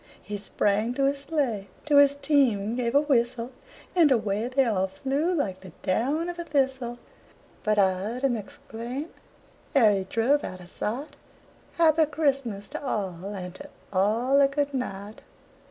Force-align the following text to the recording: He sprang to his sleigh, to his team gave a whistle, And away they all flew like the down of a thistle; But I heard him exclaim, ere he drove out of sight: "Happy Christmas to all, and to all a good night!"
He 0.19 0.39
sprang 0.39 0.95
to 0.95 1.03
his 1.03 1.19
sleigh, 1.19 1.67
to 1.85 1.97
his 1.97 2.15
team 2.15 2.73
gave 2.75 2.95
a 2.95 3.01
whistle, 3.01 3.51
And 3.95 4.11
away 4.11 4.47
they 4.47 4.65
all 4.65 4.87
flew 4.87 5.31
like 5.31 5.59
the 5.61 5.73
down 5.83 6.27
of 6.27 6.39
a 6.39 6.43
thistle; 6.43 6.97
But 7.61 7.77
I 7.77 7.91
heard 7.93 8.23
him 8.23 8.35
exclaim, 8.35 9.09
ere 9.75 9.91
he 9.91 10.05
drove 10.05 10.43
out 10.43 10.59
of 10.59 10.71
sight: 10.71 11.17
"Happy 11.73 12.07
Christmas 12.07 12.67
to 12.69 12.83
all, 12.83 13.25
and 13.25 13.53
to 13.53 13.69
all 13.93 14.41
a 14.41 14.47
good 14.47 14.73
night!" 14.73 15.21